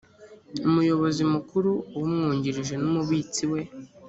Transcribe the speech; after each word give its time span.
umuyobozi 0.67 1.21
mukuru 1.33 1.71
umwungirije 2.01 2.73
n 2.81 2.85
umubitsi 2.89 3.43
we 3.51 3.61